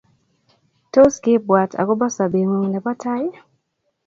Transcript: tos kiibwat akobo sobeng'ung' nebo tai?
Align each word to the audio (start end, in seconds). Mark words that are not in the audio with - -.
tos 0.93 1.13
kiibwat 1.23 1.71
akobo 1.81 2.05
sobeng'ung' 2.17 2.69
nebo 2.71 2.91
tai? 3.01 3.25